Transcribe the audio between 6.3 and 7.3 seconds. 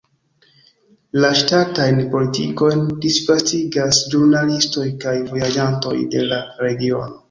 la regiono.